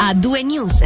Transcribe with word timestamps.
a 0.00 0.14
due 0.14 0.42
news. 0.42 0.82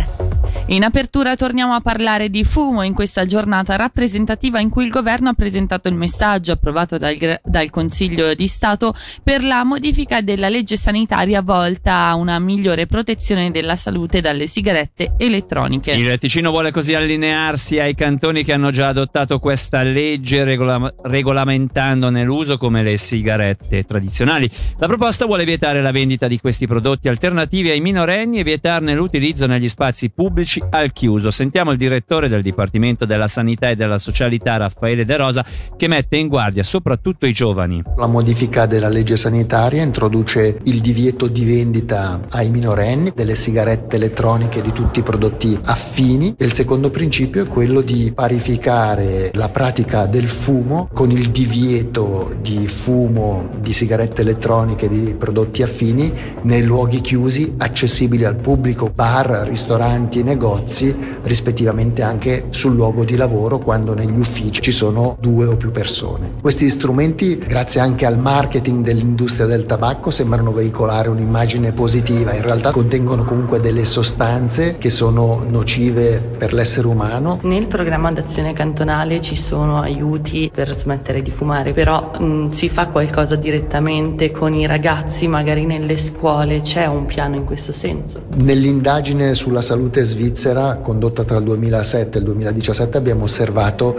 In 0.68 0.82
apertura 0.82 1.36
torniamo 1.36 1.75
a 1.75 1.83
parlare 1.83 2.30
di 2.30 2.42
fumo 2.42 2.80
in 2.80 2.94
questa 2.94 3.26
giornata 3.26 3.76
rappresentativa 3.76 4.60
in 4.60 4.71
cui 4.71 4.84
il 4.84 4.91
governo 4.91 5.28
ha 5.28 5.34
presentato 5.34 5.89
il 5.89 5.94
messaggio 5.94 6.52
approvato 6.52 6.96
dal, 6.96 7.18
dal, 7.44 7.68
Consiglio 7.68 8.32
di 8.32 8.48
Stato 8.48 8.95
per 9.23 9.45
la 9.45 9.62
modifica 9.62 10.23
della 10.23 10.48
legge 10.48 10.79
sanitaria 10.79 11.43
volta 11.43 12.07
a 12.07 12.14
una 12.14 12.39
migliore 12.39 12.87
protezione 12.87 13.50
della 13.50 13.77
salute 13.77 14.23
dalle 14.23 14.46
sigarette 14.46 15.12
elettroniche. 15.19 15.93
Il 15.93 16.19
Ticino 16.19 16.48
vuole 16.48 16.71
così 16.71 16.95
allinearsi 16.95 17.79
ai 17.79 17.95
cantoni 17.95 18.43
che 18.43 18.55
hanno 18.55 18.71
già 18.71 18.89
adottato 18.89 19.39
questa 19.41 19.83
legge 19.83 20.45
regola- 20.45 20.95
regolamentandone 21.03 22.25
l'uso 22.25 22.57
come 22.57 22.83
le 22.83 22.96
sigarette 22.96 23.83
tradizionali. 23.83 24.51
La 24.79 24.87
proposta 24.87 25.27
vuole 25.27 25.45
vietare 25.45 25.83
la 25.83 25.91
vendita 25.91 26.27
di 26.27 26.41
questi 26.41 26.67
prodotti 26.67 27.09
alternativi 27.09 27.69
ai 27.69 27.81
minorenni 27.81 28.39
e 28.39 28.45
vietarne 28.45 28.95
l'utilizzo 28.95 29.46
negli 29.46 29.69
spazi 29.69 30.09
pubblici 30.10 30.54
amici 30.55 30.63
al 30.71 30.93
chiuso. 30.93 31.31
Sentiamo 31.31 31.73
il 31.73 31.79
direttore 31.79 32.29
del 32.29 32.43
Dipartimento 32.43 33.05
della 33.05 33.29
Sanità 33.29 33.71
e 33.71 33.77
della 33.77 33.99
Socialità, 33.99 34.57
Raffaele 34.57 35.05
De 35.05 35.17
Rosa, 35.17 35.45
che 35.77 35.89
mette 35.89 36.17
in 36.17 36.29
guardia 36.29 36.63
soprattutto 36.63 37.27
i 37.27 37.33
giovani. 37.33 37.83
La 37.97 38.07
modifica 38.07 38.67
della 38.67 38.89
legge 38.89 39.17
sanitaria 39.17 39.83
introduce 39.83 40.59
il 40.65 40.80
divieto 40.80 41.27
di 41.27 41.45
vendita 41.45 42.21
ai 42.30 42.51
minorenni 42.51 43.13
delle 43.15 43.35
sigarette 43.35 43.97
elettroniche 43.97 44.61
e 44.61 44.63
di 44.63 44.73
tutti 44.73 45.01
i 45.01 45.03
prodotti 45.03 45.59
affini. 45.65 46.35
E 46.37 46.45
il 46.45 46.53
secondo 46.53 46.91
principio 46.91 47.45
è 47.45 47.49
quello 47.49 47.80
di 47.80 48.13
parificare 48.15 49.30
la 49.35 49.49
pratica 49.49 50.07
del 50.07 50.29
fumo 50.29 50.89
con 50.93 51.11
il 51.11 51.30
divieto 51.30 52.35
di 52.41 52.69
fumo 52.69 53.51
di 53.59 53.73
sigarette 53.73 54.23
elettroniche 54.23 54.87
e 54.87 54.89
di 54.89 55.15
prodotti 55.15 55.63
affini 55.63 56.13
nei 56.43 56.63
luoghi 56.63 57.01
chiusi 57.01 57.55
accessibili 57.57 58.25
al 58.25 58.37
pubblico, 58.37 58.91
bar, 58.91 59.47
ristoranti 59.47 60.23
negozi 60.23 60.44
negozi, 60.45 60.95
rispettivamente 61.23 62.02
anche 62.02 62.46
sul 62.51 62.74
luogo 62.74 63.05
di 63.05 63.16
lavoro 63.16 63.59
quando 63.59 63.95
negli 63.95 64.18
uffici 64.18 64.60
ci 64.60 64.72
sono 64.72 65.16
due 65.18 65.46
o 65.46 65.56
più 65.56 65.70
persone. 65.70 66.32
Questi 66.42 66.68
strumenti, 66.68 67.38
grazie 67.38 67.80
anche 67.80 68.05
al 68.05 68.18
marketing 68.18 68.84
dell'industria 68.84 69.46
del 69.46 69.64
tabacco, 69.64 70.10
sembrano 70.10 70.52
veicolare 70.52 71.08
un'immagine 71.08 71.72
positiva, 71.72 72.34
in 72.34 72.42
realtà 72.42 72.72
contengono 72.72 73.24
comunque 73.24 73.60
delle 73.60 73.86
sostanze 73.86 74.77
che 74.77 74.91
sono 74.91 75.42
nocive 75.48 76.20
per 76.20 76.52
l'essere 76.52 76.88
umano. 76.88 77.38
Nel 77.42 77.66
programma 77.66 78.12
d'azione 78.12 78.52
cantonale 78.52 79.22
ci 79.22 79.36
sono 79.36 79.80
aiuti 79.80 80.50
per 80.55 80.74
smettere 80.74 81.22
di 81.22 81.30
fumare, 81.30 81.72
però 81.72 82.11
mh, 82.18 82.50
si 82.50 82.68
fa 82.68 82.88
qualcosa 82.88 83.36
direttamente 83.36 84.30
con 84.30 84.52
i 84.52 84.66
ragazzi, 84.66 85.27
magari 85.27 85.64
nelle 85.64 85.96
scuole, 85.96 86.61
c'è 86.61 86.84
un 86.84 87.06
piano 87.06 87.36
in 87.36 87.44
questo 87.44 87.72
senso? 87.72 88.24
Nell'indagine 88.36 89.34
sulla 89.34 89.62
salute 89.62 90.05
svizzera 90.05 90.33
Svizzera 90.34 90.78
condotta 90.78 91.22
tra 91.22 91.36
il 91.36 91.44
2007 91.44 92.16
e 92.16 92.18
il 92.18 92.24
2017 92.27 92.98
abbiamo 92.98 93.22
osservato 93.22 93.96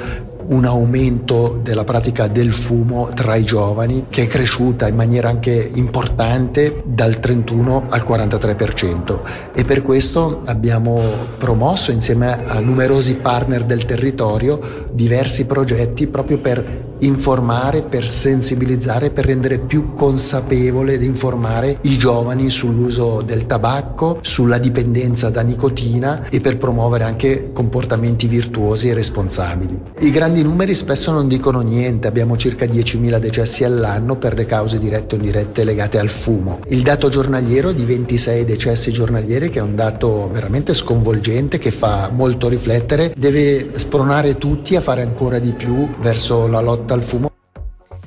un 0.47 0.65
aumento 0.65 1.57
della 1.63 1.85
pratica 1.85 2.27
del 2.27 2.51
fumo 2.51 3.09
tra 3.13 3.35
i 3.35 3.45
giovani 3.45 4.07
che 4.09 4.23
è 4.23 4.27
cresciuta 4.27 4.85
in 4.89 4.95
maniera 4.95 5.29
anche 5.29 5.71
importante 5.75 6.83
dal 6.83 7.21
31 7.21 7.85
al 7.87 8.03
43% 8.05 9.19
e 9.53 9.63
per 9.63 9.81
questo 9.81 10.41
abbiamo 10.45 11.01
promosso 11.37 11.91
insieme 11.91 12.45
a 12.45 12.59
numerosi 12.59 13.15
partner 13.15 13.63
del 13.63 13.85
territorio 13.85 14.59
diversi 14.91 15.45
progetti 15.45 16.05
proprio 16.07 16.39
per 16.39 16.94
informare, 16.99 17.81
per 17.81 18.07
sensibilizzare, 18.07 19.09
per 19.09 19.25
rendere 19.25 19.59
più 19.59 19.93
consapevole 19.93 20.93
ed 20.93 21.03
informare 21.03 21.79
i 21.81 21.97
giovani 21.97 22.49
sull'uso 22.49 23.21
del 23.21 23.45
tabacco, 23.45 24.19
sulla 24.21 24.57
dipendenza 24.57 25.29
da 25.29 25.41
nicotina 25.41 26.27
e 26.29 26.39
per 26.39 26.57
promuovere 26.57 27.03
anche 27.03 27.51
comportamenti 27.51 28.27
virtuosi 28.27 28.89
e 28.89 28.93
responsabili. 28.93 29.81
I 29.99 30.11
grandi 30.11 30.43
numeri 30.43 30.73
spesso 30.73 31.11
non 31.11 31.27
dicono 31.27 31.61
niente, 31.61 32.07
abbiamo 32.07 32.37
circa 32.37 32.65
10.000 32.65 33.17
decessi 33.17 33.63
all'anno 33.63 34.17
per 34.17 34.33
le 34.35 34.45
cause 34.45 34.79
dirette 34.79 35.15
o 35.15 35.17
indirette 35.17 35.63
legate 35.63 35.99
al 35.99 36.09
fumo. 36.09 36.59
Il 36.67 36.81
dato 36.81 37.09
giornaliero 37.09 37.71
di 37.71 37.85
26 37.85 38.45
decessi 38.45 38.91
giornalieri, 38.91 39.49
che 39.49 39.59
è 39.59 39.63
un 39.63 39.75
dato 39.75 40.29
veramente 40.31 40.73
sconvolgente, 40.73 41.57
che 41.57 41.71
fa 41.71 42.09
molto 42.13 42.47
riflettere, 42.47 43.13
deve 43.17 43.71
spronare 43.75 44.37
tutti 44.37 44.75
a 44.75 44.81
fare 44.81 45.01
ancora 45.01 45.39
di 45.39 45.53
più 45.53 45.89
verso 45.99 46.47
la 46.47 46.61
lotta 46.61 46.84
al 46.93 47.03
fumo. 47.03 47.31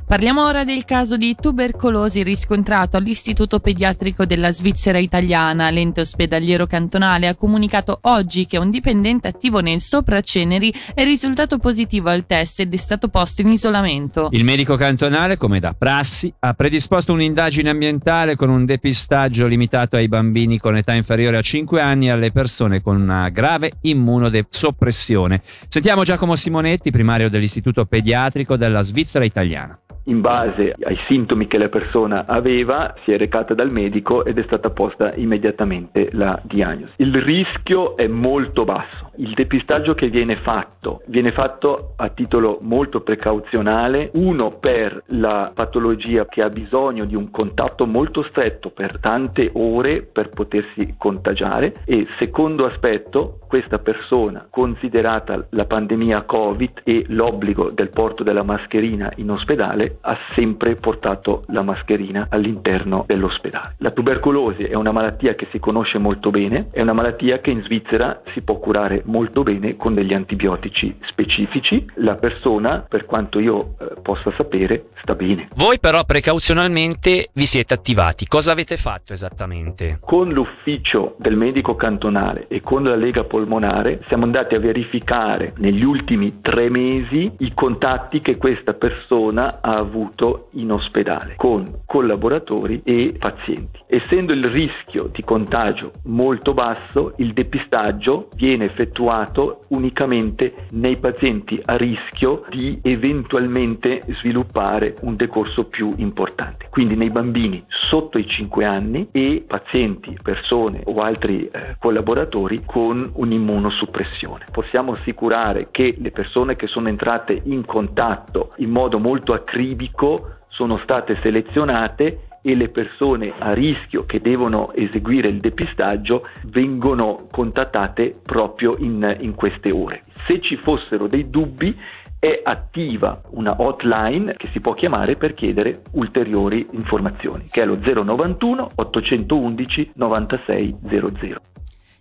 Parliamo 0.08 0.42
ora 0.42 0.64
del 0.64 0.86
caso 0.86 1.18
di 1.18 1.36
tubercolosi 1.38 2.22
riscontrato 2.22 2.96
all'Istituto 2.96 3.60
Pediatrico 3.60 4.24
della 4.24 4.50
Svizzera 4.50 4.96
Italiana. 4.96 5.68
L'ente 5.68 6.00
ospedaliero 6.00 6.66
cantonale 6.66 7.28
ha 7.28 7.34
comunicato 7.34 7.98
oggi 8.04 8.46
che 8.46 8.56
un 8.56 8.70
dipendente 8.70 9.28
attivo 9.28 9.60
nel 9.60 9.80
Sopraceneri 9.80 10.72
è 10.94 11.04
risultato 11.04 11.58
positivo 11.58 12.08
al 12.08 12.24
test 12.24 12.60
ed 12.60 12.72
è 12.72 12.76
stato 12.78 13.08
posto 13.08 13.42
in 13.42 13.52
isolamento. 13.52 14.28
Il 14.30 14.44
medico 14.44 14.76
cantonale, 14.76 15.36
come 15.36 15.60
da 15.60 15.74
prassi, 15.74 16.32
ha 16.38 16.54
predisposto 16.54 17.12
un'indagine 17.12 17.68
ambientale 17.68 18.34
con 18.34 18.48
un 18.48 18.64
depistaggio 18.64 19.46
limitato 19.46 19.96
ai 19.96 20.08
bambini 20.08 20.58
con 20.58 20.74
età 20.74 20.94
inferiore 20.94 21.36
a 21.36 21.42
5 21.42 21.82
anni 21.82 22.06
e 22.06 22.12
alle 22.12 22.32
persone 22.32 22.80
con 22.80 22.98
una 22.98 23.28
grave 23.28 23.72
immunosoppressione. 23.82 25.42
Sentiamo 25.68 26.02
Giacomo 26.02 26.34
Simonetti, 26.34 26.90
primario 26.90 27.28
dell'Istituto 27.28 27.84
Pediatrico 27.84 28.56
della 28.56 28.80
Svizzera 28.80 29.26
Italiana 29.26 29.78
in 30.08 30.20
base 30.20 30.74
ai 30.82 30.98
sintomi 31.06 31.46
che 31.46 31.58
la 31.58 31.68
persona 31.68 32.24
aveva, 32.26 32.94
si 33.04 33.12
è 33.12 33.18
recata 33.18 33.54
dal 33.54 33.70
medico 33.70 34.24
ed 34.24 34.38
è 34.38 34.42
stata 34.44 34.70
posta 34.70 35.14
immediatamente 35.14 36.08
la 36.12 36.38
diagnosi. 36.42 36.92
Il 36.96 37.14
rischio 37.22 37.96
è 37.96 38.06
molto 38.06 38.64
basso. 38.64 39.10
Il 39.16 39.32
depistaggio 39.34 39.94
che 39.94 40.08
viene 40.08 40.34
fatto 40.34 41.02
viene 41.06 41.30
fatto 41.30 41.94
a 41.96 42.08
titolo 42.08 42.58
molto 42.62 43.00
precauzionale, 43.00 44.10
uno 44.14 44.52
per 44.58 45.02
la 45.06 45.50
patologia 45.54 46.26
che 46.26 46.42
ha 46.42 46.48
bisogno 46.48 47.04
di 47.04 47.14
un 47.14 47.30
contatto 47.30 47.86
molto 47.86 48.22
stretto 48.24 48.70
per 48.70 48.98
tante 49.00 49.50
ore 49.54 50.02
per 50.02 50.30
potersi 50.30 50.94
contagiare 50.96 51.74
e 51.84 52.06
secondo 52.18 52.64
aspetto 52.64 53.38
questa 53.48 53.78
persona 53.78 54.46
considerata 54.50 55.46
la 55.50 55.64
pandemia 55.64 56.22
Covid 56.22 56.80
e 56.84 57.04
l'obbligo 57.08 57.70
del 57.70 57.90
porto 57.90 58.22
della 58.22 58.44
mascherina 58.44 59.10
in 59.16 59.30
ospedale 59.30 59.97
ha 60.00 60.16
sempre 60.34 60.76
portato 60.76 61.44
la 61.48 61.62
mascherina 61.62 62.26
all'interno 62.30 63.04
dell'ospedale. 63.06 63.74
La 63.78 63.90
tubercolosi 63.90 64.64
è 64.64 64.74
una 64.74 64.92
malattia 64.92 65.34
che 65.34 65.48
si 65.50 65.58
conosce 65.58 65.98
molto 65.98 66.30
bene, 66.30 66.68
è 66.70 66.80
una 66.80 66.92
malattia 66.92 67.38
che 67.40 67.50
in 67.50 67.62
Svizzera 67.62 68.22
si 68.32 68.42
può 68.42 68.58
curare 68.58 69.02
molto 69.06 69.42
bene 69.42 69.76
con 69.76 69.94
degli 69.94 70.14
antibiotici 70.14 70.96
specifici. 71.02 71.84
La 71.94 72.16
persona, 72.16 72.84
per 72.88 73.04
quanto 73.04 73.38
io 73.38 73.74
eh, 73.78 73.97
possa 73.98 74.32
sapere, 74.36 74.90
sta 75.02 75.14
bene. 75.14 75.48
Voi 75.54 75.78
però 75.78 76.04
precauzionalmente 76.04 77.28
vi 77.32 77.46
siete 77.46 77.74
attivati. 77.74 78.26
Cosa 78.26 78.52
avete 78.52 78.76
fatto 78.76 79.12
esattamente? 79.12 79.98
Con 80.00 80.30
l'ufficio 80.30 81.14
del 81.18 81.36
medico 81.36 81.74
cantonale 81.74 82.46
e 82.48 82.60
con 82.60 82.82
la 82.84 82.96
Lega 82.96 83.24
Polmonare 83.24 84.00
siamo 84.06 84.24
andati 84.24 84.54
a 84.54 84.60
verificare 84.60 85.52
negli 85.58 85.84
ultimi 85.84 86.40
tre 86.40 86.68
mesi 86.68 87.30
i 87.38 87.52
contatti 87.54 88.20
che 88.20 88.36
questa 88.36 88.74
persona 88.74 89.58
ha 89.60 89.72
avuto 89.72 90.48
in 90.52 90.72
ospedale 90.72 91.34
con 91.36 91.82
collaboratori 91.86 92.82
e 92.84 93.14
pazienti. 93.18 93.80
Essendo 93.86 94.32
il 94.32 94.44
rischio 94.44 95.08
di 95.12 95.22
contagio 95.22 95.92
molto 96.04 96.54
basso, 96.54 97.14
il 97.18 97.32
depistaggio 97.32 98.28
viene 98.34 98.66
effettuato 98.66 99.64
unicamente 99.68 100.66
nei 100.70 100.96
pazienti 100.96 101.60
a 101.64 101.76
rischio 101.76 102.44
di 102.50 102.78
eventualmente 102.82 103.87
sviluppare 104.18 104.96
un 105.02 105.16
decorso 105.16 105.64
più 105.64 105.92
importante. 105.96 106.66
Quindi 106.70 106.96
nei 106.96 107.10
bambini 107.10 107.64
sotto 107.68 108.18
i 108.18 108.26
5 108.26 108.64
anni 108.64 109.08
e 109.12 109.44
pazienti, 109.46 110.16
persone 110.22 110.82
o 110.84 111.00
altri 111.00 111.48
eh, 111.48 111.76
collaboratori 111.78 112.62
con 112.64 113.10
un'immunosuppressione. 113.14 114.46
Possiamo 114.50 114.92
assicurare 114.92 115.68
che 115.70 115.96
le 115.98 116.10
persone 116.10 116.56
che 116.56 116.66
sono 116.66 116.88
entrate 116.88 117.40
in 117.44 117.64
contatto 117.64 118.52
in 118.56 118.70
modo 118.70 118.98
molto 118.98 119.32
acritico 119.32 119.66
libico 119.68 120.36
sono 120.48 120.78
state 120.78 121.18
selezionate 121.22 122.22
e 122.40 122.54
le 122.56 122.68
persone 122.68 123.32
a 123.38 123.52
rischio 123.52 124.06
che 124.06 124.20
devono 124.20 124.72
eseguire 124.72 125.28
il 125.28 125.38
depistaggio 125.38 126.26
vengono 126.44 127.26
contattate 127.30 128.16
proprio 128.22 128.76
in, 128.78 129.16
in 129.20 129.34
queste 129.34 129.70
ore. 129.70 130.04
Se 130.26 130.40
ci 130.40 130.56
fossero 130.56 131.06
dei 131.06 131.28
dubbi 131.28 131.76
è 132.18 132.40
attiva 132.42 133.20
una 133.30 133.54
hotline 133.60 134.34
che 134.36 134.48
si 134.52 134.60
può 134.60 134.74
chiamare 134.74 135.16
per 135.16 135.34
chiedere 135.34 135.82
ulteriori 135.92 136.66
informazioni, 136.72 137.46
che 137.48 137.62
è 137.62 137.64
lo 137.64 137.78
091 137.78 138.70
811 138.74 139.92
9600. 139.94 141.40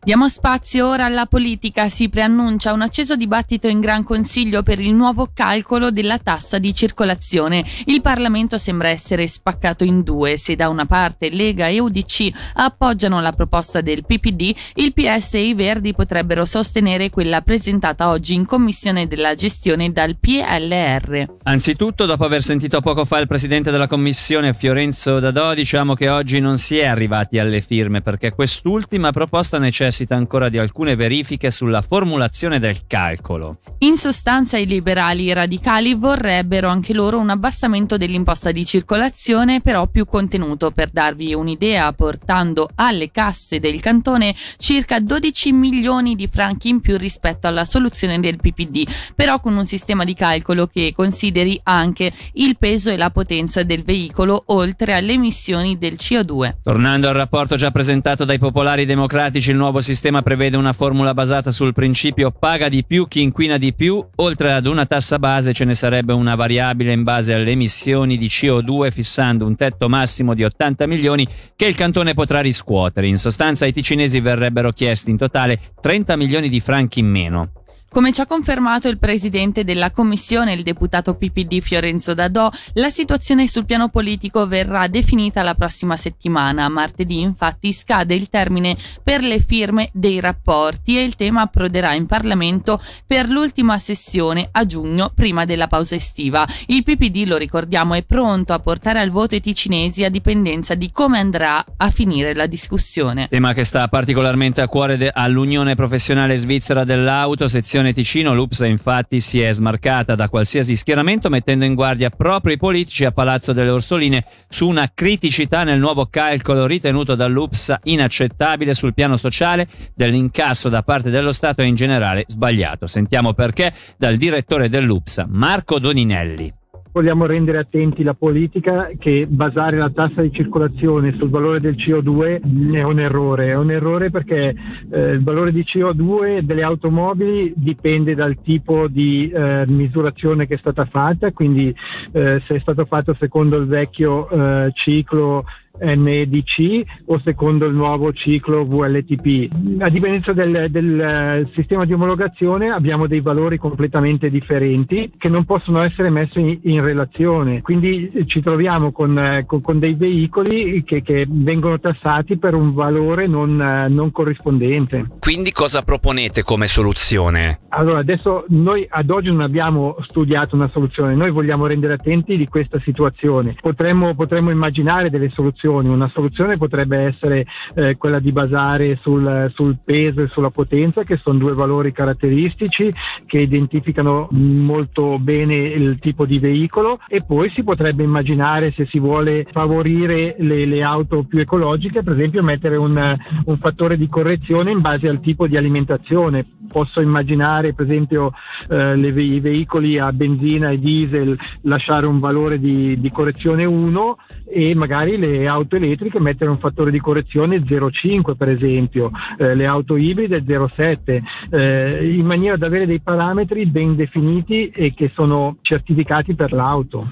Diamo 0.08 0.30
spazio 0.30 0.88
ora 0.88 1.04
alla 1.04 1.26
politica. 1.26 1.90
Si 1.90 2.08
preannuncia 2.08 2.72
un 2.72 2.82
acceso 2.82 3.18
dibattito 3.18 3.68
in 3.68 3.82
Gran 3.82 4.06
Consiglio 4.06 4.64
per 4.64 4.80
il 4.80 4.94
nuovo 4.94 5.32
calcolo 5.34 5.92
della 5.92 6.18
tassa 6.18 6.60
di 6.60 6.74
circolazione. 6.74 7.66
Il 7.88 8.00
Parlamento 8.00 8.58
sembra 8.58 8.88
essere 8.88 9.28
spaccato 9.28 9.84
in 9.84 10.04
due. 10.04 10.38
Se 10.38 10.56
da 10.56 10.70
una 10.70 10.86
parte 10.86 11.30
Lega 11.30 11.68
e 11.68 11.82
UDC 11.82 12.30
appoggiano 12.54 13.20
la 13.20 13.34
proposta 13.34 13.82
del 13.82 14.06
PPD, 14.06 14.56
il 14.76 14.94
PS 14.94 15.34
e 15.34 15.48
i 15.48 15.54
Verdi 15.54 15.94
potrebbero 15.94 16.46
sostenere 16.46 17.10
quella 17.10 17.42
presentata 17.42 18.08
oggi 18.08 18.34
in 18.34 18.46
Commissione 18.46 19.08
della 19.08 19.36
gestione 19.36 19.92
dal 19.92 20.16
PLR. 20.16 21.36
Anzitutto, 21.44 22.06
dopo 22.06 22.24
aver 22.24 22.44
sentito 22.44 22.80
poco 22.80 23.04
fa 23.04 23.20
il 23.20 23.28
Presidente 23.28 23.72
della 23.72 23.88
Commissione 23.88 24.54
Fiorenzo 24.54 25.20
Dadò, 25.20 25.54
diciamo 25.54 25.96
che 25.96 26.08
oggi 26.08 26.40
non 26.40 26.58
si 26.58 26.78
è 26.78 26.86
arrivati 26.86 27.40
alle 27.40 27.60
firme 27.60 28.00
perché 28.00 28.32
quest'ultima 28.32 29.12
proposta 29.12 29.58
necessita 29.58 29.96
necessita 29.98 30.16
ancora 30.16 30.50
di 30.50 30.60
alcune 30.60 30.96
verifiche 30.96 31.50
sulla 31.50 31.82
formulazione 31.82 32.60
del 32.60 32.86
calcolo. 32.86 33.58
In 33.80 33.98
sostanza 33.98 34.58
i 34.58 34.68
liberali 34.68 35.32
radicali 35.34 35.96
vorrebbero 35.96 36.68
anche 36.68 36.94
loro 36.94 37.18
un 37.18 37.30
abbassamento 37.30 37.98
dell'imposta 37.98 38.52
di 38.52 38.66
circolazione 38.66 39.62
però 39.62 39.88
più 39.88 40.06
contenuto 40.06 40.72
per 40.72 40.90
darvi 40.90 41.34
un'idea 41.34 41.92
portando 41.94 42.70
alle 42.76 43.12
casse 43.12 43.60
del 43.60 43.80
cantone 43.80 44.36
circa 44.58 45.00
12 45.00 45.52
milioni 45.52 46.16
di 46.16 46.28
franchi 46.28 46.70
in 46.70 46.82
più 46.82 46.98
rispetto 46.98 47.48
alla 47.48 47.66
soluzione 47.66 48.20
del 48.20 48.38
PPD 48.38 48.88
però 49.16 49.40
con 49.40 49.56
un 49.56 49.66
sistema 49.66 50.04
di 50.04 50.14
calcolo 50.14 50.68
che 50.68 50.94
consideri 50.96 51.60
anche 51.64 52.12
il 52.34 52.58
peso 52.58 52.90
e 52.90 52.98
la 52.98 53.10
potenza 53.10 53.64
del 53.64 53.84
veicolo 53.84 54.44
oltre 54.48 54.94
alle 54.94 55.14
emissioni 55.14 55.78
del 55.78 55.94
CO2. 55.94 56.56
Tornando 56.64 57.08
al 57.08 57.16
rapporto 57.16 57.56
già 57.56 57.72
presentato 57.72 58.26
dai 58.26 58.40
popolari 58.40 58.86
democratici 58.86 59.52
il 59.52 59.58
nuovo 59.58 59.82
sistema 59.88 60.22
prevede 60.22 60.58
una 60.58 60.74
formula 60.74 61.14
basata 61.14 61.54
sul 61.54 61.72
principio 61.72 62.30
paga 62.30 62.68
di 62.68 62.84
più 62.84 63.08
chi 63.08 63.22
inquina 63.22 63.58
di 63.58 63.74
più, 63.74 64.06
oltre 64.16 64.52
ad 64.52 64.66
una 64.66 64.86
tassa 64.86 65.18
base 65.18 65.54
ce 65.54 65.64
ne 65.64 65.76
sarebbe 65.76 66.12
una 66.12 66.36
variabile 66.36 66.92
in 66.92 67.04
base 67.04 67.34
alle 67.34 67.52
emissioni 67.52 68.18
di 68.18 68.28
CO2 68.28 68.92
fissando 68.92 69.46
un 69.46 69.56
tetto 69.56 69.88
massimo 69.88 70.34
di 70.34 70.44
80 70.44 70.88
milioni 70.88 71.26
che 71.56 71.68
il 71.68 71.76
cantone 71.76 72.14
potrà 72.14 72.42
riscuotere. 72.42 73.08
In 73.08 73.18
sostanza 73.18 73.64
ai 73.64 73.72
ticinesi 73.72 74.20
verrebbero 74.20 74.72
chiesti 74.74 75.10
in 75.10 75.16
totale 75.16 75.58
30 75.80 76.18
milioni 76.18 76.50
di 76.50 76.60
franchi 76.60 77.00
in 77.00 77.08
meno. 77.08 77.52
Come 77.90 78.12
ci 78.12 78.20
ha 78.20 78.28
confermato 78.28 78.90
il 78.90 79.00
presidente 79.00 79.64
della 79.64 79.92
commissione, 79.92 80.52
il 80.54 80.62
deputato 80.62 81.16
PPD 81.16 81.62
Fiorenzo 81.62 82.14
Dadò, 82.14 82.52
la 82.74 82.90
situazione 82.90 83.48
sul 83.48 83.66
piano 83.66 83.88
politico 83.88 84.46
verrà 84.46 84.88
definita 84.88 85.42
la 85.42 85.56
prossima 85.56 85.96
settimana. 85.96 86.68
Martedì 86.68 87.22
infatti 87.22 87.72
scade 87.72 88.14
il 88.14 88.30
termine 88.30 88.76
per 89.02 89.24
le 89.24 89.40
firme 89.40 89.90
dei 89.94 90.20
rapporti 90.20 90.98
e 90.98 91.04
il 91.04 91.16
tema 91.16 91.44
approderà 91.44 91.94
in 91.94 92.06
Parlamento 92.06 92.82
per 93.08 93.30
l'ultima 93.30 93.80
sessione 93.80 94.50
a 94.52 94.66
giugno 94.66 95.12
prima 95.16 95.46
della 95.46 95.68
pausa 95.68 95.96
estiva. 95.96 96.46
Il 96.68 96.84
PPD, 96.84 97.24
lo 97.26 97.38
ricordiamo, 97.38 97.94
è 97.94 98.04
pronto 98.04 98.52
a 98.52 98.60
portare 98.60 99.00
al 99.00 99.12
voto 99.12 99.36
i 99.36 99.42
ticinesi 99.42 100.04
a 100.04 100.10
dipendenza 100.10 100.76
di 100.76 100.92
come 100.92 101.20
andrà 101.20 101.64
a 101.78 101.90
finire 101.90 102.36
la 102.36 102.48
discussione. 102.48 103.28
Tema 103.30 103.54
che 103.54 103.64
sta 103.64 103.88
particolarmente 103.88 104.60
a 104.60 104.68
cuore 104.68 104.98
de- 104.98 105.10
all'Unione 105.12 105.74
Professionale 105.76 106.36
Svizzera 106.36 106.84
dell'Auto, 106.84 107.48
sezione 107.48 107.76
Sezione 107.78 107.94
Ticino, 107.94 108.34
l'UPSA 108.34 108.66
infatti 108.66 109.20
si 109.20 109.40
è 109.40 109.52
smarcata 109.52 110.16
da 110.16 110.30
qualsiasi 110.30 110.76
schieramento 110.76 111.30
mettendo 111.30 111.64
in 111.64 111.76
guardia 111.76 112.10
proprio 112.10 112.56
i 112.56 112.58
politici 112.58 113.06
a 113.06 113.12
Palazzo 113.12 113.54
delle 113.54 113.70
Orsoline 113.70 114.26
su 114.50 114.68
una 114.68 114.90
criticità 114.92 115.64
nel 115.64 115.78
nuovo 115.78 116.08
calcolo 116.08 116.66
ritenuto 116.66 117.14
dall'UPSA 117.14 117.82
inaccettabile 117.84 118.74
sul 118.74 118.96
piano 118.96 119.16
sociale 119.16 119.68
dell'incasso 119.94 120.70
da 120.70 120.82
parte 120.82 121.12
dello 121.12 121.32
Stato 121.32 121.62
e 121.62 121.66
in 121.66 121.76
generale 121.76 122.24
sbagliato. 122.26 122.88
Sentiamo 122.88 123.34
perché 123.34 123.72
dal 123.96 124.18
direttore 124.18 124.70
dell'UPSA, 124.70 125.28
Marco 125.30 125.78
Doninelli 125.78 126.52
vogliamo 126.92 127.26
rendere 127.26 127.60
attenti 127.60 128.04
la 128.04 128.14
politica 128.14 128.90
che 128.98 129.26
basare 129.28 129.78
la 129.78 129.90
tassa 129.90 130.22
di 130.22 130.32
circolazione 130.32 131.14
sul 131.14 131.30
valore 131.30 131.60
del 131.60 131.76
CO2 131.76 132.74
è 132.74 132.84
un 132.84 133.00
errore, 133.00 133.48
è 133.48 133.56
un 133.56 133.72
errore 133.72 134.10
perché 134.10 134.56
eh, 134.90 135.12
il 135.12 135.24
valore 135.24 135.52
di 135.52 135.64
CO2 135.64 136.40
delle 136.40 136.64
automobili 136.64 137.54
dipende 137.56 138.16
dal 138.16 138.42
tipo 138.42 138.88
di 138.88 139.30
eh, 139.30 139.66
misurazione 139.68 140.48
che 140.48 140.56
è 140.56 140.58
stata 140.58 140.86
fatta, 140.86 141.32
quindi 141.32 141.74
eh, 142.12 142.42
se 142.46 142.56
è 142.56 142.60
stato 142.60 142.86
fatto 142.86 143.16
secondo 143.20 143.58
il 143.58 143.68
vecchio 143.68 144.30
eh, 144.30 144.72
ciclo 144.74 145.46
NEDC 145.80 146.82
o 147.06 147.20
secondo 147.24 147.66
il 147.66 147.76
nuovo 147.76 148.12
ciclo 148.14 148.66
VLTP. 148.66 149.54
A 149.80 149.90
dipendenza 149.90 150.34
del, 150.34 150.68
del, 150.70 151.00
eh, 151.00 151.50
sistema 151.54 151.86
di 151.86 151.94
omologazione 151.94 152.70
abbiamo 152.70 153.08
dei 153.08 153.22
valori 153.22 153.58
completamente 153.58 154.30
differenti 154.30 155.12
che 155.18 155.30
non 155.30 155.46
possono 155.46 155.82
essere 155.82 156.10
messi 156.10 156.40
in, 156.40 156.60
in 156.64 156.82
relazione, 156.82 157.62
quindi 157.62 158.12
ci 158.26 158.42
troviamo 158.42 158.92
con, 158.92 159.18
eh, 159.18 159.46
con, 159.46 159.62
con 159.62 159.80
dei 159.80 159.94
veicoli 159.94 160.84
che, 160.84 161.02
che, 161.02 161.26
vengono 161.30 161.80
tassati 161.80 162.38
per 162.38 162.54
un 162.54 162.74
valore 162.74 163.28
non, 163.28 163.62
eh, 163.62 163.88
non 163.88 164.12
corrispondente. 164.12 165.06
Quindi 165.20 165.52
cosa 165.52 165.84
proponete 165.84 166.44
come 166.44 166.68
soluzione? 166.68 167.60
Allora, 167.70 168.00
adesso 168.00 168.46
noi 168.50 168.86
ad 168.90 169.10
oggi 169.10 169.30
non 169.30 169.42
abbiamo 169.42 169.98
studiato 170.02 170.56
una 170.56 170.70
soluzione, 170.70 171.16
noi 171.16 171.32
vogliamo 171.32 171.68
rendere 171.68 171.94
attenti 171.94 172.38
di 172.38 172.48
questa 172.48 172.80
situazione. 172.84 173.56
Potremmo, 173.60 174.16
potremmo 174.16 174.50
immaginare 174.50 175.10
delle 175.10 175.30
soluzioni 175.30 175.67
soluzioni. 175.68 175.90
Una 175.90 176.10
soluzione 176.14 176.58
potrebbe 176.58 176.98
essere 177.00 177.46
eh, 177.76 177.98
quella 177.98 178.20
di 178.20 178.32
basare 178.32 178.98
sul, 179.02 179.52
sul, 179.54 179.78
peso 179.84 180.22
e 180.22 180.28
sulla 180.28 180.50
potenza, 180.50 181.04
che 181.04 181.18
sono 181.18 181.38
due 181.38 181.54
valori 181.54 181.92
caratteristici 181.92 182.92
che 183.26 183.38
identificano 183.38 184.28
molto 184.32 185.20
bene 185.20 185.56
il 185.56 186.00
tipo 186.00 186.26
di 186.26 186.40
veicolo 186.40 187.00
e 187.08 187.22
poi 187.26 187.50
si 187.52 187.64
potrebbe 187.64 188.04
immaginare 188.04 188.72
se 188.72 188.86
si 188.88 189.00
vuole 189.00 189.46
favorire 189.52 190.36
le, 190.40 190.66
le 190.66 190.84
auto 190.84 191.24
più 191.24 191.40
ecologiche, 191.40 192.04
per 192.04 192.14
esempio 192.14 192.42
mettere 192.44 192.78
un, 192.78 193.16
un 193.46 193.58
fattore 193.58 193.98
di 193.98 194.08
correzione 194.08 194.72
in 194.72 194.82
base 194.82 195.08
al 195.08 195.20
tipo 195.20 195.48
di 195.48 195.58
alimentazione. 195.58 196.46
Posso 196.68 197.02
immaginare 197.02 197.74
per 197.74 197.86
esempio 197.86 198.32
eh, 198.70 198.96
le, 198.96 199.10
i 199.22 199.40
veicoli 199.40 199.98
a 199.98 200.12
benzina 200.12 200.70
e 200.70 200.80
diesel 200.80 201.38
lasciare 201.62 202.06
un 202.06 202.20
valore 202.20 202.60
di, 202.60 203.00
di 203.00 203.12
correzione 203.12 203.66
1 203.66 204.18
e 204.50 204.74
magari 204.76 205.18
le 205.18 205.48
auto 205.48 205.57
elettriche 205.70 206.20
mettere 206.20 206.50
un 206.50 206.60
fattore 206.60 206.92
di 206.92 207.00
correzione 207.00 207.58
0,5 207.58 208.36
per 208.36 208.50
esempio, 208.50 209.12
eh, 209.38 209.56
le 209.56 209.66
auto 209.66 209.96
ibride 209.96 210.44
0,7, 210.44 211.22
eh, 211.50 212.14
in 212.14 212.26
maniera 212.26 212.58
da 212.58 212.68
avere 212.68 212.86
dei 212.86 213.00
parametri 213.00 213.66
ben 213.66 213.96
definiti 213.96 214.70
e 214.70 214.94
che 214.94 215.12
sono 215.14 215.58
certificati 215.62 216.36
per 216.36 216.52
l'auto. 216.52 217.10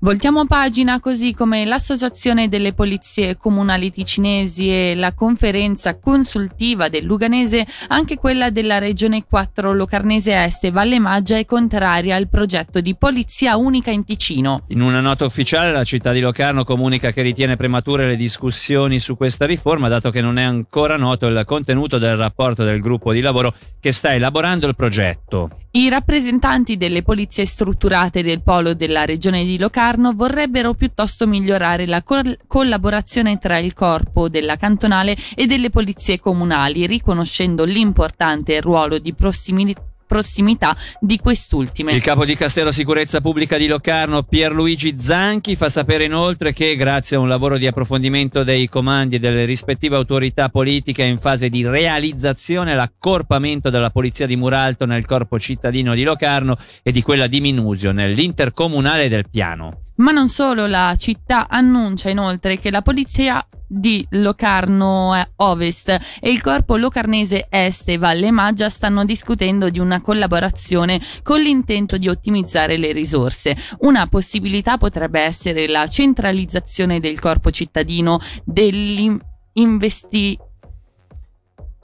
Voltiamo 0.00 0.46
pagina 0.46 1.00
così 1.00 1.32
come 1.34 1.64
l'Associazione 1.64 2.48
delle 2.48 2.72
Polizie 2.72 3.36
Comunali 3.36 3.90
Ticinesi 3.90 4.68
e 4.68 4.94
la 4.94 5.12
conferenza 5.12 5.98
consultiva 5.98 6.88
del 6.88 7.04
Luganese, 7.04 7.66
anche 7.88 8.16
quella 8.16 8.50
della 8.50 8.78
Regione 8.78 9.24
4 9.24 9.72
Locarnese 9.72 10.34
Est 10.34 10.64
e 10.64 10.70
Valle 10.70 10.98
Maggia 10.98 11.38
è 11.38 11.44
contraria 11.44 12.16
al 12.16 12.28
progetto 12.28 12.80
di 12.80 12.96
Polizia 12.96 13.56
Unica 13.56 13.90
in 13.90 14.04
Ticino. 14.04 14.64
In 14.68 14.80
una 14.80 15.00
nota 15.00 15.24
ufficiale 15.24 15.72
la 15.72 15.84
città 15.84 16.12
di 16.12 16.20
Locarno 16.20 16.64
comunica 16.64 17.10
che 17.10 17.22
ritiene 17.22 17.56
premature 17.56 18.06
le 18.06 18.16
discussioni 18.16 18.98
su 18.98 19.16
questa 19.16 19.46
riforma 19.46 19.88
dato 19.88 20.10
che 20.10 20.20
non 20.20 20.38
è 20.38 20.42
ancora 20.42 20.96
noto 20.96 21.26
il 21.26 21.42
contenuto 21.46 21.98
del 21.98 22.16
rapporto 22.16 22.64
del 22.64 22.80
gruppo 22.80 23.12
di 23.12 23.20
lavoro 23.20 23.54
che 23.78 23.92
sta 23.92 24.14
elaborando 24.14 24.66
il 24.66 24.74
progetto. 24.74 25.50
I 25.74 25.88
rappresentanti 25.88 26.76
delle 26.76 27.02
polizie 27.02 27.46
strutturate 27.46 28.22
del 28.22 28.42
polo 28.42 28.74
della 28.74 29.06
regione 29.06 29.42
di 29.42 29.56
Locarno 29.56 29.71
vorrebbero 30.14 30.74
piuttosto 30.74 31.26
migliorare 31.26 31.86
la 31.86 32.02
col- 32.02 32.38
collaborazione 32.46 33.38
tra 33.38 33.58
il 33.58 33.72
corpo 33.74 34.28
della 34.28 34.56
cantonale 34.56 35.16
e 35.34 35.46
delle 35.46 35.70
polizie 35.70 36.20
comunali, 36.20 36.86
riconoscendo 36.86 37.64
l'importante 37.64 38.60
ruolo 38.60 38.98
di 38.98 39.14
prossimità 39.14 39.91
prossimità 40.12 40.76
di 41.00 41.18
quest'ultime. 41.18 41.94
Il 41.94 42.02
capo 42.02 42.26
di 42.26 42.36
Castello 42.36 42.70
Sicurezza 42.70 43.22
Pubblica 43.22 43.56
di 43.56 43.66
Locarno, 43.66 44.22
Pierluigi 44.22 44.98
Zanchi, 44.98 45.56
fa 45.56 45.70
sapere 45.70 46.04
inoltre 46.04 46.52
che 46.52 46.76
grazie 46.76 47.16
a 47.16 47.20
un 47.20 47.28
lavoro 47.28 47.56
di 47.56 47.66
approfondimento 47.66 48.44
dei 48.44 48.68
comandi 48.68 49.18
delle 49.18 49.46
rispettive 49.46 49.96
autorità 49.96 50.50
politiche 50.50 51.02
in 51.02 51.18
fase 51.18 51.48
di 51.48 51.66
realizzazione 51.66 52.74
l'accorpamento 52.74 53.70
della 53.70 53.88
Polizia 53.88 54.26
di 54.26 54.36
Muralto 54.36 54.84
nel 54.84 55.06
corpo 55.06 55.38
cittadino 55.38 55.94
di 55.94 56.02
Locarno 56.02 56.58
e 56.82 56.92
di 56.92 57.00
quella 57.00 57.26
di 57.26 57.40
Minusio 57.40 57.90
nell'intercomunale 57.92 59.08
del 59.08 59.30
piano. 59.30 59.91
Ma 60.02 60.10
non 60.10 60.28
solo, 60.28 60.66
la 60.66 60.96
città 60.98 61.46
annuncia 61.48 62.10
inoltre 62.10 62.58
che 62.58 62.72
la 62.72 62.82
polizia 62.82 63.46
di 63.68 64.04
Locarno 64.10 65.14
Ovest 65.36 65.96
e 66.20 66.30
il 66.30 66.42
corpo 66.42 66.76
locarnese 66.76 67.46
Est 67.48 67.88
e 67.88 67.98
Valle 67.98 68.32
Maggia 68.32 68.68
stanno 68.68 69.04
discutendo 69.04 69.70
di 69.70 69.78
una 69.78 70.00
collaborazione 70.00 71.00
con 71.22 71.40
l'intento 71.40 71.98
di 71.98 72.08
ottimizzare 72.08 72.78
le 72.78 72.90
risorse. 72.90 73.56
Una 73.82 74.08
possibilità 74.08 74.76
potrebbe 74.76 75.20
essere 75.20 75.68
la 75.68 75.86
centralizzazione 75.86 76.98
del 76.98 77.20
corpo 77.20 77.52
cittadino 77.52 78.18
dell'investimento 78.44 80.50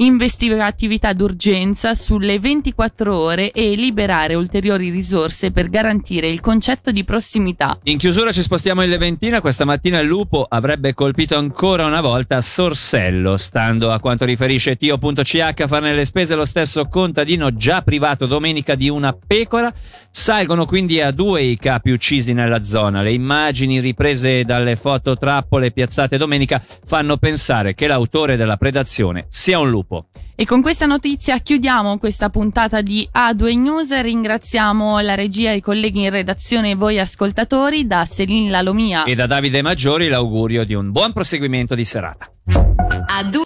investigatività 0.01 1.13
d'urgenza 1.13 1.95
sulle 1.95 2.39
24 2.39 3.17
ore 3.17 3.51
e 3.51 3.75
liberare 3.75 4.35
ulteriori 4.35 4.91
risorse 4.91 5.51
per 5.51 5.69
garantire 5.69 6.29
il 6.29 6.41
concetto 6.41 6.93
di 6.93 7.03
prossimità. 7.03 7.79
In 7.85 7.99
chiusura 7.99 8.31
ci 8.31 8.43
spostiamo 8.43 8.83
in 8.83 8.91
Leventina, 8.91 9.41
questa 9.41 9.65
mattina 9.65 9.99
il 9.99 10.07
lupo 10.07 10.47
avrebbe 10.49 10.95
colpito 10.95 11.37
ancora 11.37 11.85
una 11.87 12.01
volta 12.01 12.41
Sorsello, 12.41 13.37
stando 13.37 13.91
a 13.91 13.99
quanto 13.99 14.25
riferisce 14.25 14.77
tio.ch 14.77 15.55
a 15.57 15.67
farne 15.67 15.95
le 15.95 16.05
spese 16.05 16.37
lo 16.37 16.45
stesso 16.45 16.85
contadino 16.85 17.55
già 17.55 17.83
privato 17.83 18.27
domenica 18.27 18.77
di 18.77 18.89
una 18.89 19.13
pecora, 19.13 19.73
salgono 20.11 20.65
quindi 20.65 21.01
a 21.01 21.11
due 21.11 21.43
i 21.43 21.59
capi 21.59 21.91
uccisi 21.91 22.33
nella 22.33 22.63
zona. 22.63 23.03
Le 23.03 23.13
immagini 23.13 23.81
riprese 23.81 24.45
dalle 24.45 24.77
fototrappole 24.77 25.73
piazzate 25.73 26.17
domenica 26.17 26.63
fanno 26.85 27.17
pensare 27.17 27.75
che 27.75 27.89
l'autore 27.89 28.37
della 28.37 28.57
predazione 28.57 29.27
sia 29.29 29.59
un 29.59 29.69
lupo. 29.69 29.88
E 30.35 30.45
con 30.45 30.63
questa 30.63 30.87
notizia 30.87 31.39
chiudiamo 31.39 31.99
questa 31.99 32.31
puntata 32.31 32.81
di 32.81 33.09
A2 33.13 33.59
News. 33.59 34.01
Ringraziamo 34.01 35.01
la 35.01 35.15
regia 35.15 35.51
e 35.51 35.57
i 35.57 35.61
colleghi 35.61 36.05
in 36.05 36.11
redazione 36.11 36.71
e 36.71 36.75
voi 36.75 37.01
ascoltatori. 37.01 37.87
Da 37.87 38.05
Selin 38.05 38.51
Lalomia 38.51 39.05
e 39.05 39.15
da 39.15 39.27
Davide 39.27 39.63
Maggiori 39.63 40.09
l'augurio 40.09 40.65
di 40.65 40.75
un 40.75 40.93
buon 40.93 41.13
proseguimento 41.13 41.75
di 41.75 41.85
serata. 41.85 42.31
A2 42.49 43.37